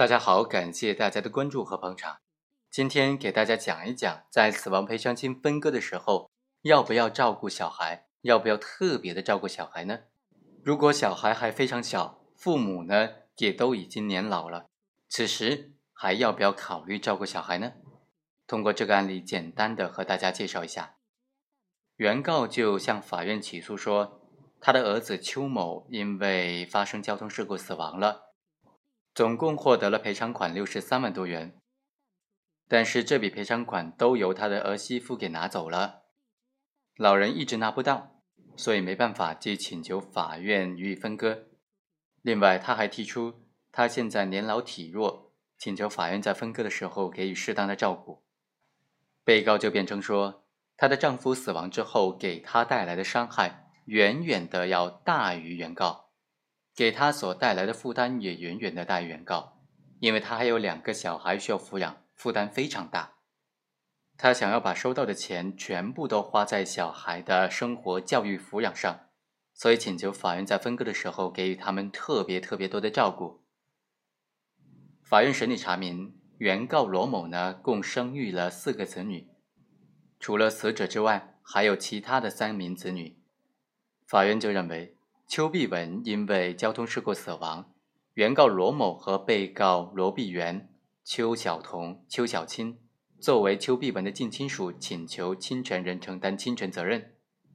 [0.00, 2.20] 大家好，感谢大家的关注和捧场。
[2.70, 6.30] 今天给大家讲一讲，在死亡赔偿金分割的时候，
[6.62, 8.06] 要不要照顾小孩？
[8.22, 9.98] 要不要特别的照顾小孩呢？
[10.64, 14.70] 如果小孩还非常小，父母呢也都已经年老了，
[15.06, 17.74] 此时还要不要考虑照顾小孩呢？
[18.46, 20.94] 通过这个案例，简单的和大家介绍一下。
[21.96, 24.22] 原告就向法院起诉说，
[24.62, 28.29] 他的儿子邱某因为发生交通事故死亡了。
[29.14, 31.58] 总共获得了赔偿款六十三万多元，
[32.68, 36.02] 但是这笔赔偿款都由他的儿媳妇给拿走了，
[36.96, 38.22] 老人一直拿不到，
[38.56, 41.46] 所以没办法，即请求法院予以分割。
[42.22, 48.22] 另外，他还提出他现在年老体弱，请求法院在分割的时候给予适当的照顾。
[49.24, 50.44] 被告就辩称说，
[50.76, 56.09] 她的丈夫死亡之后给她带来的伤害远远的要大于原告。
[56.80, 59.60] 给他所带来的负担也远远的大于原告，
[59.98, 63.18] 因为他还有两个小孩需要抚养，负担非常大。
[64.16, 69.08] 他想要把收到的钱全部都花在小孩的生活、教育、抚养上，
[69.52, 73.42] 所以请求法院在分割的时候给予他们特别特别多的照顾。
[75.02, 79.28] 法院审理查明，原告罗某呢共生育了四个子女，
[80.18, 83.18] 除了死者之外，还有其他的三名子女。
[84.06, 84.96] 法院就认为。
[85.30, 87.72] 邱碧文因为交通事故死亡，
[88.14, 90.68] 原告罗某和被告罗碧媛、
[91.04, 92.80] 邱晓彤、邱小青
[93.20, 97.12] 作为邱碧文的近亲属，请求侵权人承担侵权责任。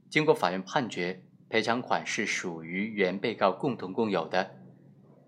[0.10, 4.56] 经过法院判决，赔偿款是属于原被告共同共有的。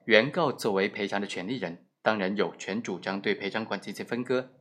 [0.05, 4.53] 原告作为赔偿的权利人，当然有权主张对赔偿款进行分割。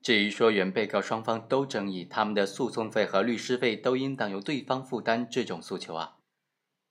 [0.00, 6.15] 至于说原被告双方都争议他们的诉讼费和律师费都应当由对方负担这种诉求啊。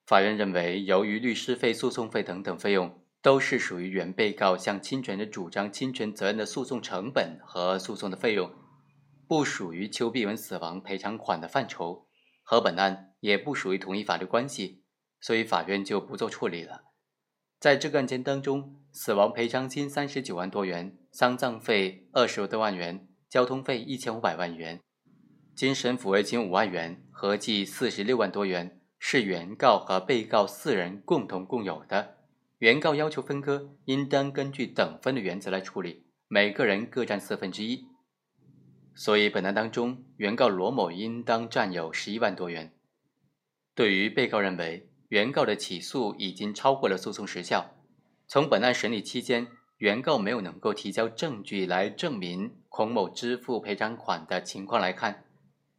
[0.05, 8.51] 法院认为，由于律师费、诉讼费等等费用都是属于原被告向侵权人主张侵权责任的诉讼成本和诉讼的费用，
[9.27, 12.05] 不属于邱碧文死亡赔偿款的范畴，
[12.43, 14.83] 和本案也不属于同一法律关系，
[15.19, 16.83] 所以法院就不做处理了。
[17.59, 24.79] 在这个案件当中，死亡赔偿金三十九万多元，丧葬费二十多万元，交通费一千五百万元，
[25.55, 28.79] 精神抚慰金五万元，合计四十六万多元。
[29.07, 32.17] 是原告和被告四人共同共有的。
[32.57, 37.85] 原告要求分割，应当根据等分的原则来处理，每个人各占四分之一。
[38.95, 42.73] 所以本案当中，原告罗某应当占有十一万多元。
[43.75, 47.75] 对于被告认为，原告的起诉已经超过了诉讼时效。
[48.27, 55.24] 从本案审理期间，原告没有能够提交证据来证明孔某支付赔偿款的情况来看。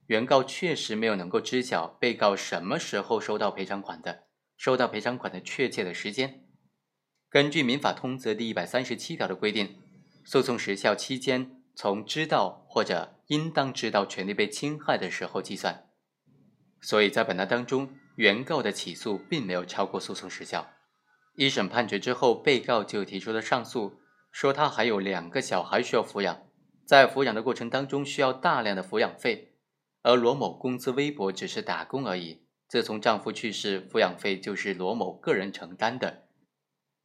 [0.06, 4.24] 原告确实没有能够知晓被告什么时候收到赔偿款的，
[4.56, 6.44] 收到赔偿款的确切的时间。
[7.28, 9.82] 根据民法通则第一百三十七条的规定，
[10.24, 15.90] 诉讼时效期间从知道或者应当知道权利被侵害的时候计算。
[16.80, 20.70] 所以在本案当中，原告的起诉并没有超过诉讼时效。
[21.34, 23.98] 一审判决之后，被告就提出了上诉，
[24.30, 26.46] 说他还有两个小孩需要抚养，
[26.86, 29.55] 在抚养的过程当中需要大量的抚养费。
[30.06, 32.44] 而罗某工资微薄，只是打工而已。
[32.68, 36.28] 自从丈夫去世，抚养费就是罗某个人承担的，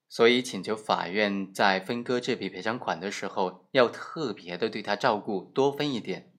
[0.07, 6.31] 所以请求法院在分割这笔赔偿款的时候，要特别的对他照顾，多分一点。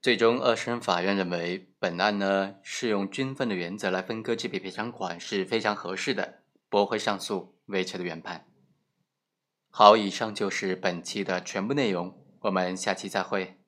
[0.00, 8.46] 最终，二审法院认为本案呢适用均分的原则来分割这笔赔偿款是非常合适的，驳回上诉，维持了原判。
[9.68, 13.58] 好，以上就是本期的全部内容，我们下期再会。